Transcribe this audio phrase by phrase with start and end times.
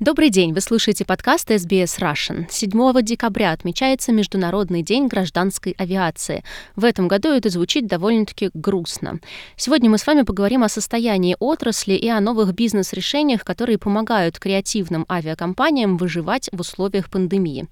[0.00, 2.46] Добрый день, вы слушаете подкаст SBS Russian.
[2.48, 6.42] 7 декабря отмечается Международный день гражданской авиации.
[6.74, 9.20] В этом году это звучит довольно-таки грустно.
[9.56, 15.04] Сегодня мы с вами поговорим о состоянии отрасли и о новых бизнес-решениях, которые помогают креативным
[15.06, 17.66] авиакомпаниям выживать в условиях пандемии.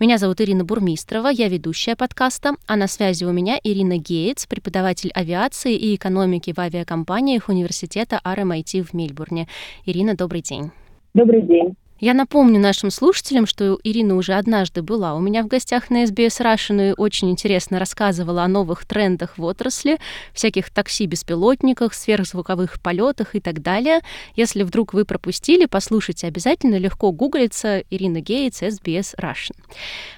[0.00, 5.10] Меня зовут Ирина Бурмистрова, я ведущая подкаста, а на связи у меня Ирина Гейтс, преподаватель
[5.10, 9.48] авиации и экономики в авиакомпаниях университета RMIT в Мельбурне.
[9.84, 10.72] Ирина, добрый день.
[11.14, 11.76] Добрый день.
[12.00, 16.42] Я напомню нашим слушателям, что Ирина уже однажды была у меня в гостях на SBS
[16.42, 19.98] Russian и очень интересно рассказывала о новых трендах в отрасли,
[20.32, 24.00] всяких такси-беспилотниках, сверхзвуковых полетах и так далее.
[24.34, 29.56] Если вдруг вы пропустили, послушайте обязательно, легко гуглится Ирина Гейтс, SBS Russian.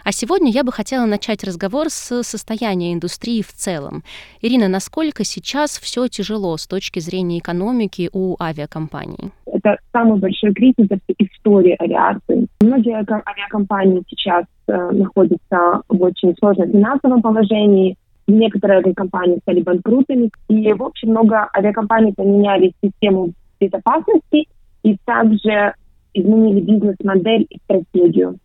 [0.03, 4.03] А сегодня я бы хотела начать разговор с состояния индустрии в целом.
[4.41, 9.31] Ирина, насколько сейчас все тяжело с точки зрения экономики у авиакомпаний?
[9.67, 12.47] Это самый большой кризис в истории авиации.
[12.61, 17.97] Многие авиакомпании сейчас э, находятся в очень сложном финансовом положении.
[18.29, 20.31] Некоторые авиакомпании стали банкротами.
[20.49, 24.47] И, в общем, много авиакомпаний поменяли систему безопасности
[24.85, 25.75] и также
[26.15, 28.39] изменили бизнес-модель и стратегию.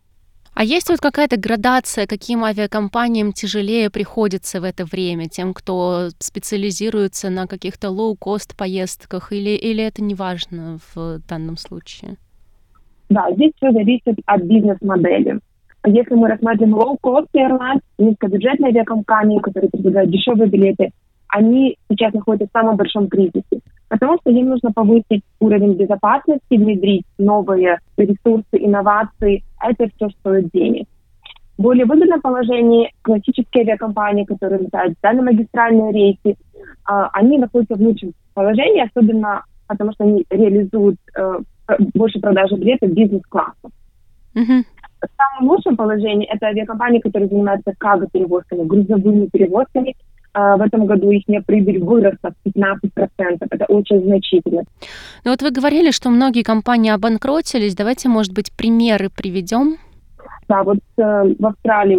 [0.54, 7.30] А есть вот какая-то градация, каким авиакомпаниям тяжелее приходится в это время, тем, кто специализируется
[7.30, 12.16] на каких-то лоу-кост поездках, или, или это не важно в данном случае?
[13.08, 15.40] Да, здесь все зависит от бизнес-модели.
[15.86, 20.92] Если мы рассматриваем low-cost airlines, низкобюджетные авиакомпании, которые предлагают дешевые билеты,
[21.28, 23.60] они сейчас находятся в самом большом кризисе.
[23.88, 29.42] Потому что им нужно повысить уровень безопасности, внедрить новые ресурсы, инновации.
[29.62, 30.86] Это все стоит денег.
[31.58, 36.36] В более выгодном положении классические авиакомпании, которые летают дальномагистральные рейсы,
[36.84, 41.38] а, они находятся в лучшем положении, особенно потому что они реализуют э,
[41.94, 43.70] больше продажи билетов бизнес-класса.
[44.34, 44.64] Mm-hmm.
[45.02, 51.10] В самом лучшем положении это авиакомпании, которые занимаются карго-перевозками, грузовыми перевозками, а, в этом году
[51.10, 53.46] их прибыль выросла в 15%.
[53.50, 54.62] Это очень значительно.
[55.24, 57.74] Ну вот вы говорили, что многие компании обанкротились.
[57.74, 59.76] Давайте, может быть, примеры приведем?
[60.48, 61.98] Да, вот э, в Австралии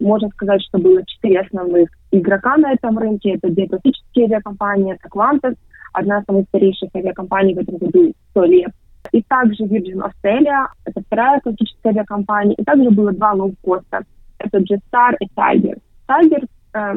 [0.00, 3.34] можно сказать, что было четыре основных игрока на этом рынке.
[3.34, 5.56] Это две классические авиакомпании, это Qantas,
[5.92, 8.72] одна из самых старейших авиакомпаний в этом году 100 лет.
[9.12, 12.54] И также Virgin Australia, это вторая классическая авиакомпания.
[12.56, 14.04] И также было два лоукоста.
[14.38, 15.78] Это Jetstar и Tiger.
[16.08, 16.94] Tiger э,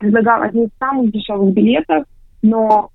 [0.00, 2.04] предлагал одни из самых дешевых билетов,
[2.42, 2.90] но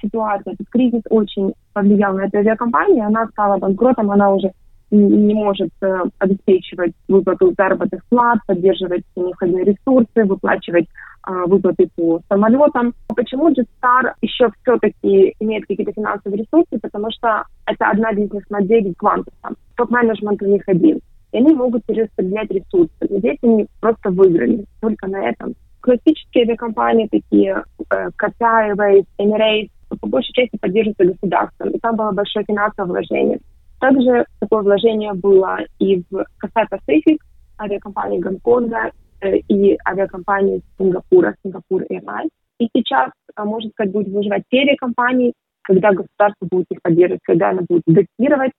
[0.00, 4.52] ситуация, этот кризис очень повлиял на эту авиакомпанию, она стала банкротом, она уже
[4.90, 10.86] не может э, обеспечивать выплату заработных плат, поддерживать необходимые ресурсы, выплачивать
[11.26, 12.94] э, выплаты по самолетам.
[13.08, 16.78] Почему Jetstar еще все-таки имеет какие-то финансовые ресурсы?
[16.80, 19.56] Потому что это одна бизнес-модель Qantas.
[19.76, 21.00] Топ-менеджмент у них один.
[21.32, 22.92] И они могут перераспределять ресурсы.
[23.00, 29.70] Здесь они просто выиграли только на этом классические авиакомпании, такие Qatar Airways, Emirates,
[30.00, 33.38] по большей части поддерживаются государством, и там было большое финансовое вложение.
[33.80, 37.18] Также такое вложение было и в Cathay Pacific,
[37.58, 42.30] авиакомпании Гонконга э, и авиакомпании Сингапура, Сингапур Airlines.
[42.58, 47.50] И сейчас, э, можно сказать, будет выживать те авиакомпании, когда государство будет их поддерживать, когда
[47.50, 48.52] оно будет датировать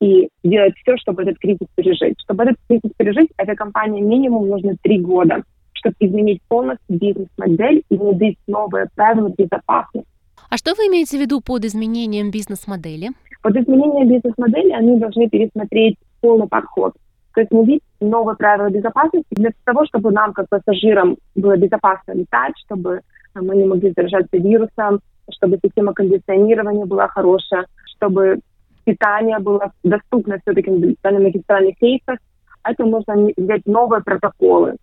[0.00, 2.18] и делать все, чтобы этот кризис пережить.
[2.22, 5.42] Чтобы этот кризис пережить, авиакомпании минимум нужно три года
[5.82, 10.08] чтобы изменить полностью бизнес-модель и внедрить новые правила безопасности.
[10.48, 13.10] А что вы имеете в виду под изменением бизнес-модели?
[13.42, 16.94] Под изменением бизнес-модели они должны пересмотреть полный подход.
[17.34, 22.52] То есть внедрить новые правила безопасности для того, чтобы нам, как пассажирам, было безопасно летать,
[22.64, 23.00] чтобы
[23.34, 25.00] мы не могли заражаться вирусом,
[25.30, 27.66] чтобы система кондиционирования была хорошая,
[27.96, 28.40] чтобы
[28.84, 32.18] питание было доступно все-таки на магистральных рейсах.
[32.62, 34.76] Это нужно взять новые протоколы.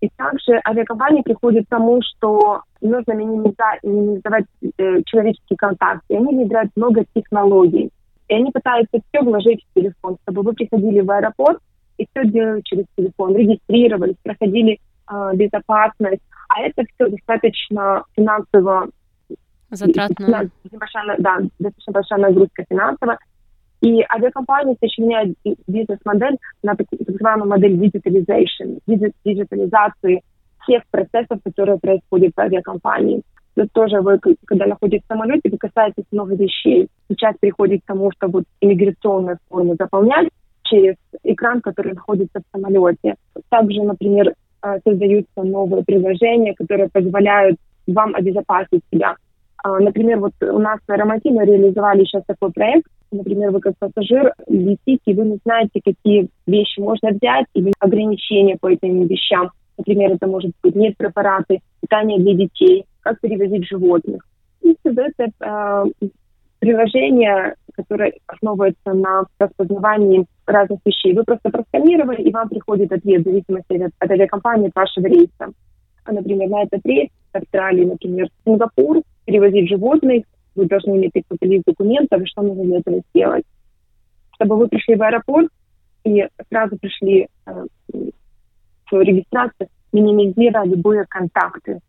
[0.00, 4.46] И также авиакомпании приходят к тому, что нужно минимизовать
[4.78, 6.02] э, человеческий контакт.
[6.08, 7.90] И они внедряют много технологий.
[8.28, 11.58] И они пытаются все вложить в телефон, чтобы вы приходили в аэропорт
[11.98, 14.78] и все делали через телефон, регистрировались, проходили
[15.10, 16.22] э, безопасность.
[16.48, 18.88] А это все достаточно финансово
[19.70, 20.50] затратно.
[21.18, 23.18] Да, достаточно большая нагрузка финансово.
[23.80, 25.36] И авиакомпании сочиняют
[25.66, 28.80] бизнес-модель на так, называемую модель digitalization,
[29.24, 30.22] диджитализации
[30.62, 33.22] всех процессов, которые происходят в авиакомпании.
[33.56, 36.88] Это тоже вы, когда находитесь в самолете, вы касаетесь много вещей.
[37.08, 40.28] Сейчас приходит к тому, что вот иммиграционную форму заполнять
[40.62, 43.16] через экран, который находится в самолете.
[43.48, 49.16] Также, например, э, создаются новые приложения, которые позволяют вам обезопасить себя
[49.62, 52.86] А, например, вот у нас на Ромати мы реализовали сейчас такой проект.
[53.10, 58.56] Например, вы как пассажир летите, и вы не знаете, какие вещи можно взять, или ограничения
[58.60, 59.50] по этим вещам.
[59.78, 64.26] Например, это может быть нет препараты, питание для детей, как перевозить животных.
[64.62, 65.84] И создается э,
[66.60, 71.14] приложение, которое основывается на распознавании разных вещей.
[71.14, 75.52] Вы просто просканировали, и вам приходит ответ в зависимости от, от авиакомпании от вашего рейса.
[76.04, 80.24] А, например, на этот рейс Австралии, например, Сингапур, перевозить животных,
[80.60, 83.44] вы должны иметь какой-то лист документов, что нужно для этого сделать.
[84.34, 85.48] Чтобы вы пришли в аэропорт
[86.04, 91.80] и сразу пришли э, в регистрацию, минимизируя любые контакты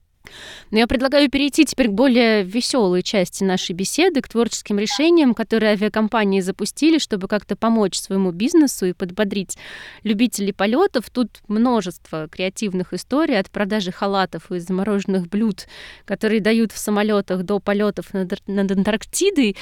[0.71, 5.73] но я предлагаю перейти теперь к более веселой части нашей беседы, к творческим решениям, которые
[5.73, 9.57] авиакомпании запустили, чтобы как-то помочь своему бизнесу и подбодрить
[10.03, 11.09] любителей полетов.
[11.09, 15.67] Тут множество креативных историй от продажи халатов и замороженных блюд,
[16.05, 19.57] которые дают в самолетах до полетов над, над Антарктидой.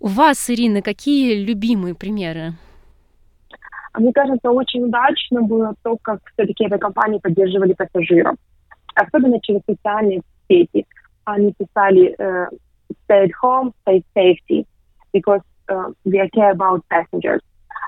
[0.00, 2.54] У вас, Ирина, какие любимые примеры?
[3.98, 8.36] Мне кажется, очень удачно было то, как все-таки авиакомпании поддерживали пассажиров
[8.96, 10.86] особенно через социальные сети.
[11.24, 12.48] Они писали uh,
[13.08, 14.66] stay at home, stay safety,
[15.12, 17.40] because uh, we care about passengers.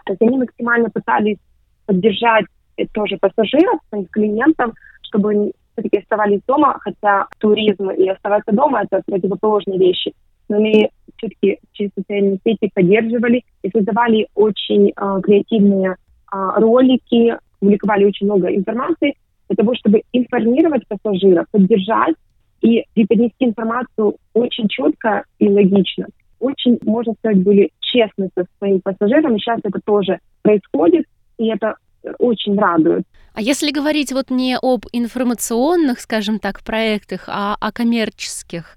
[0.06, 1.38] То есть они максимально пытались
[1.87, 2.46] поддержать
[2.93, 4.72] тоже пассажиров, своих клиентов,
[5.02, 10.12] чтобы они все-таки оставались дома, хотя туризм и оставаться дома– это противоположные вещи.
[10.49, 15.96] Но они все-таки через социальные сети поддерживали и создавали очень э, креативные
[16.32, 19.14] э, ролики, публиковали очень много информации,
[19.48, 22.14] для того, чтобы информировать пассажиров, поддержать
[22.60, 26.06] и преподнести информацию очень четко и логично.
[26.40, 29.34] Очень, можно сказать, были честны со своим пассажиром.
[29.34, 31.06] И сейчас это тоже происходит,
[31.36, 31.76] и это
[32.18, 33.04] очень радует.
[33.34, 38.76] А если говорить вот не об информационных, скажем так, проектах, а о коммерческих,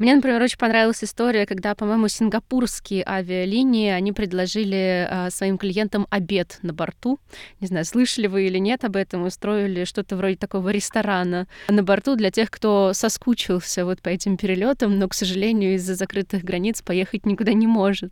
[0.00, 6.58] мне, например, очень понравилась история, когда, по-моему, сингапурские авиалинии, они предложили э, своим клиентам обед
[6.62, 7.18] на борту.
[7.60, 12.16] Не знаю, слышали вы или нет об этом, устроили что-то вроде такого ресторана на борту
[12.16, 17.26] для тех, кто соскучился вот по этим перелетам, но, к сожалению, из-за закрытых границ поехать
[17.26, 18.10] никуда не может.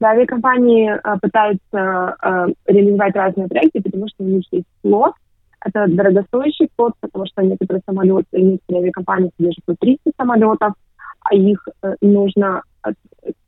[0.00, 5.14] Да, авиакомпании э, пытаются э, реализовать разные проекты, потому что у них есть флот,
[5.64, 10.74] это дорогостоящий флот, потому что некоторые самолеты, некоторые авиакомпании содержат по 300 самолетов,
[11.20, 12.90] а их э, нужно э,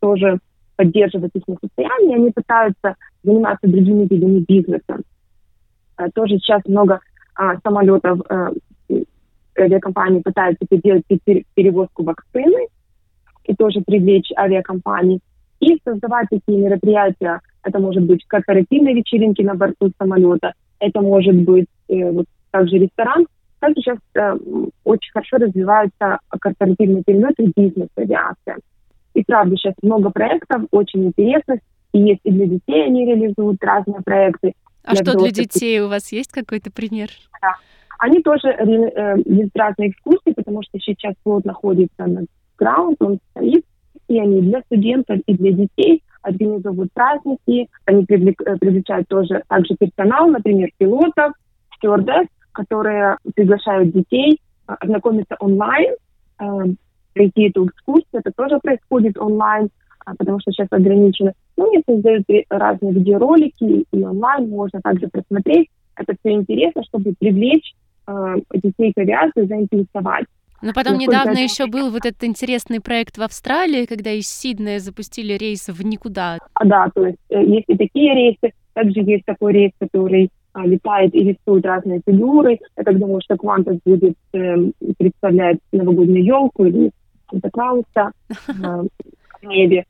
[0.01, 0.39] тоже
[0.77, 5.01] поддерживать их состояние, они пытаются заниматься другими видами бизнеса.
[5.99, 7.01] Э, тоже сейчас много
[7.35, 8.49] а, самолетов а,
[9.59, 11.05] авиакомпании пытаются делать
[11.55, 12.69] перевозку вакцины
[13.45, 15.21] и тоже привлечь авиакомпании
[15.61, 17.41] и создавать такие мероприятия.
[17.63, 23.27] Это может быть корпоративные вечеринки на борту самолета, это может быть э, вот также ресторан.
[23.59, 24.37] Также сейчас э,
[24.85, 28.59] очень хорошо развиваются корпоративные перелеты, бизнес, авиация.
[29.15, 31.61] И правда, сейчас много проектов, очень интересных.
[31.93, 34.53] И есть и для детей они реализуют разные проекты.
[34.85, 37.09] А для что для детей у вас есть какой-то пример?
[37.41, 37.55] Да.
[37.99, 42.25] Они тоже э, есть разные экскурсии, потому что сейчас флот находится на
[42.59, 43.65] граунд, он стоит,
[44.09, 49.77] и они для студентов и для детей организовывают праздники, они привлек, э, привлекают тоже также
[49.77, 51.33] персонал, например, пилотов,
[51.77, 55.95] стюардесс, которые приглашают детей э, ознакомиться онлайн,
[56.39, 56.45] э,
[57.15, 59.69] пройти эту экскурсию, это тоже происходит онлайн,
[60.19, 61.33] потому что сейчас ограничено.
[61.57, 65.69] Ну, и создают разные видеоролики, и онлайн можно также просмотреть.
[65.97, 67.75] Это все интересно, чтобы привлечь
[68.53, 70.27] детей к авиации, заинтересовать.
[70.63, 75.35] Но потом недавно еще был вот этот интересный проект в Австралии, когда из Сиднея запустили
[75.35, 76.39] рейс в никуда.
[76.55, 80.31] А, да, то есть э, есть и такие рейсы, также есть такой рейс, который а,
[80.65, 82.59] летает и рисует разные фигуры.
[82.77, 84.57] Я так думаю, что Квантас будет э,
[84.99, 86.91] представлять новогоднюю елку или
[87.31, 88.13] Санта-Клауса
[88.49, 89.85] э, в небе.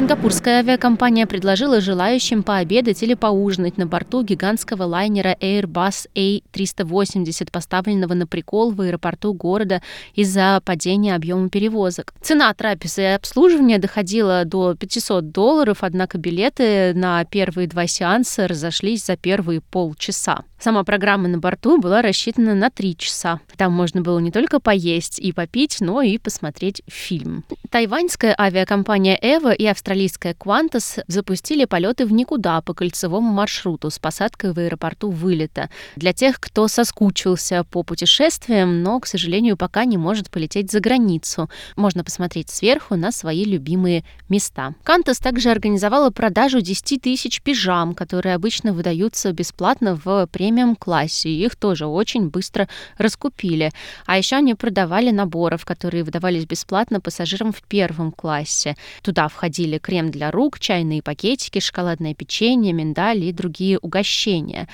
[0.00, 8.26] Сингапурская авиакомпания предложила желающим пообедать или поужинать на борту гигантского лайнера Airbus A380, поставленного на
[8.26, 9.82] прикол в аэропорту города
[10.14, 12.14] из-за падения объема перевозок.
[12.22, 19.04] Цена трапезы и обслуживания доходила до 500 долларов, однако билеты на первые два сеанса разошлись
[19.04, 20.44] за первые полчаса.
[20.58, 23.40] Сама программа на борту была рассчитана на три часа.
[23.56, 27.44] Там можно было не только поесть и попить, но и посмотреть фильм.
[27.70, 33.98] Тайваньская авиакомпания «Эва» и австралийская австралийская Qantas запустили полеты в никуда по кольцевому маршруту с
[33.98, 35.68] посадкой в аэропорту вылета.
[35.96, 41.50] Для тех, кто соскучился по путешествиям, но, к сожалению, пока не может полететь за границу.
[41.74, 44.74] Можно посмотреть сверху на свои любимые места.
[44.84, 51.30] Qantas также организовала продажу 10 тысяч пижам, которые обычно выдаются бесплатно в премиум-классе.
[51.30, 53.72] Их тоже очень быстро раскупили.
[54.06, 58.76] А еще они продавали наборов, которые выдавались бесплатно пассажирам в первом классе.
[59.02, 64.68] Туда входили крем для рук, чайные пакетики, шоколадное печенье, миндаль и другие угощения.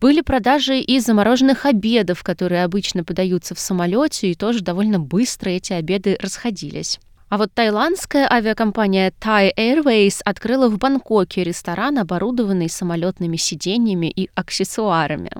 [0.00, 5.72] Были продажи и замороженных обедов, которые обычно подаются в самолете, и тоже довольно быстро эти
[5.72, 7.00] обеды расходились.
[7.30, 15.30] А вот тайландская авиакомпания Thai Airways открыла в Бангкоке ресторан, оборудованный самолетными сиденьями и аксессуарами.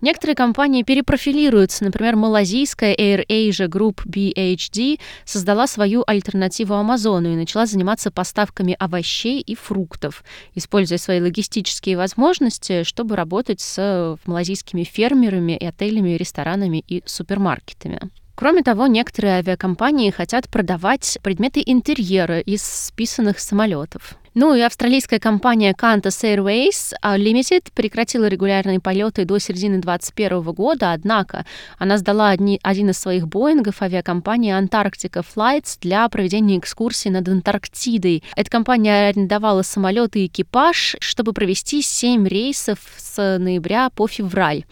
[0.00, 1.84] Некоторые компании перепрофилируются.
[1.84, 9.40] Например, малазийская Air Asia Group BHD создала свою альтернативу Амазону и начала заниматься поставками овощей
[9.40, 10.24] и фруктов,
[10.54, 18.00] используя свои логистические возможности, чтобы работать с малазийскими фермерами отелями, ресторанами и супермаркетами.
[18.34, 24.16] Кроме того, некоторые авиакомпании хотят продавать предметы интерьера из списанных самолетов.
[24.34, 31.44] Ну и австралийская компания Qantas Airways Limited прекратила регулярные полеты до середины 2021 года, однако
[31.76, 38.24] она сдала одни, один из своих Боингов авиакомпании Antarctica Flights для проведения экскурсии над Антарктидой.
[38.34, 44.64] Эта компания арендовала самолеты и экипаж, чтобы провести 7 рейсов с ноября по февраль.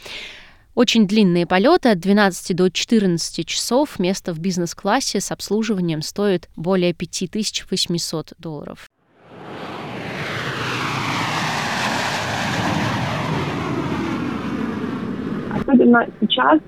[0.74, 3.98] Очень длинные полеты от 12 до 14 часов.
[3.98, 8.88] Место в бизнес-классе с обслуживанием стоит более 5800 долларов.
[15.60, 16.60] Особенно сейчас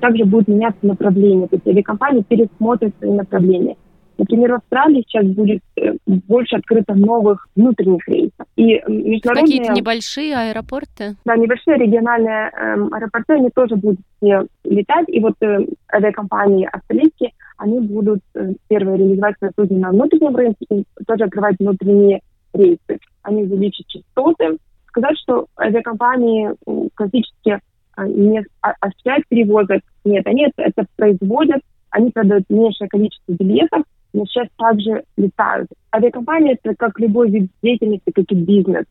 [0.00, 3.76] также будет меняться направление, то есть авиакомпании пересмотрят свои направления.
[4.18, 8.46] Например, в Австралии сейчас будет э, больше открыто новых внутренних рейсов.
[8.56, 9.58] И международные...
[9.58, 11.16] Какие-то небольшие аэропорты?
[11.24, 15.08] Да, небольшие региональные э, аэропорты, они тоже будут все летать.
[15.08, 20.66] И вот э, авиакомпании австралийские, они будут э, первые реализовать свои услуги на внутреннем рынке
[20.70, 22.20] и тоже открывать внутренние
[22.52, 23.00] рейсы.
[23.22, 24.58] Они увеличат частоты.
[24.88, 26.50] Сказать, что авиакомпании
[26.94, 27.58] классически э,
[27.98, 33.82] не осуществляют перевозок, нет, они это, производят, они продают меньшее количество билетов,
[34.12, 35.68] но сейчас также летают.
[35.94, 38.84] Авиакомпания– это как любой вид деятельности, как и бизнес.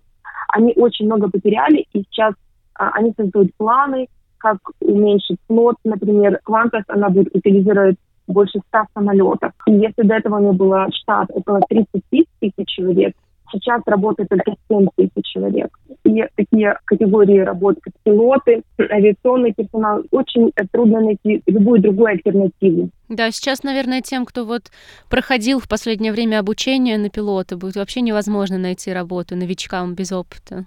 [0.50, 2.34] Они очень много потеряли, и сейчас
[2.75, 5.75] а, они создают планы, как уменьшить флот.
[5.84, 9.51] Например, Qantas, она будет утилизировать больше 100 самолетов.
[9.67, 13.13] И если до этого у нее было штат около 30 тысяч человек,
[13.51, 15.77] Сейчас работает только 7 тысяч человек.
[16.03, 22.89] И такие категории работ, как пилоты, авиационный персонал, очень трудно найти любую другую альтернативу.
[23.10, 24.72] Да, сейчас, наверное, тем, кто вот
[25.10, 30.65] проходил в последнее время обучение на пилота, будет вообще невозможно найти работу новичкам без опыта.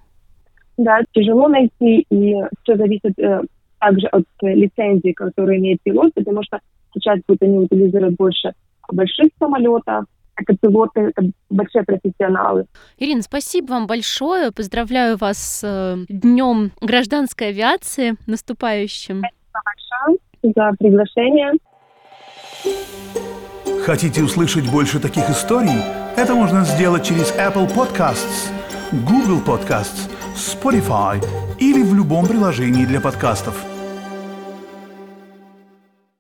[0.77, 3.43] Да, тяжело найти, и все зависит э,
[3.79, 6.59] также от э, лицензии, которую имеет пилот, потому что
[6.93, 8.53] сейчас будут они утилизировать больше
[8.91, 10.05] больших самолетов,
[10.37, 12.67] это пилоты, это большие профессионалы.
[12.99, 14.53] Ирина, спасибо вам большое.
[14.53, 19.23] Поздравляю вас с э, Днем гражданской авиации наступающим.
[19.23, 21.53] Спасибо большое за приглашение.
[23.85, 25.83] Хотите услышать больше таких историй?
[26.17, 28.51] Это можно сделать через Apple Podcasts,
[28.93, 31.23] Google Podcasts, Spotify
[31.59, 33.74] или в любом приложении для подкастов.